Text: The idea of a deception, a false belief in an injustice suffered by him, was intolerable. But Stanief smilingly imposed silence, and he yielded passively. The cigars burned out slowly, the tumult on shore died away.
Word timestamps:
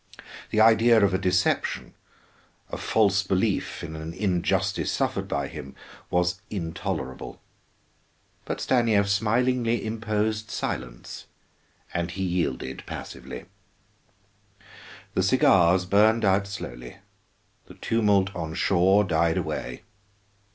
The 0.49 0.59
idea 0.59 1.05
of 1.05 1.13
a 1.13 1.19
deception, 1.19 1.93
a 2.71 2.77
false 2.77 3.21
belief 3.21 3.83
in 3.83 3.95
an 3.95 4.15
injustice 4.15 4.91
suffered 4.91 5.27
by 5.27 5.47
him, 5.47 5.75
was 6.09 6.41
intolerable. 6.49 7.39
But 8.45 8.59
Stanief 8.61 9.07
smilingly 9.07 9.85
imposed 9.85 10.49
silence, 10.49 11.27
and 11.93 12.09
he 12.09 12.23
yielded 12.23 12.81
passively. 12.87 13.45
The 15.13 15.21
cigars 15.21 15.85
burned 15.85 16.25
out 16.25 16.47
slowly, 16.47 16.97
the 17.67 17.75
tumult 17.75 18.35
on 18.35 18.55
shore 18.55 19.03
died 19.03 19.37
away. 19.37 19.83